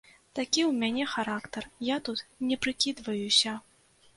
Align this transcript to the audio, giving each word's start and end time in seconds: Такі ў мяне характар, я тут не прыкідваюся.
Такі 0.37 0.61
ў 0.69 0.71
мяне 0.83 1.05
характар, 1.11 1.67
я 1.91 1.99
тут 2.09 2.25
не 2.53 2.59
прыкідваюся. 2.67 3.55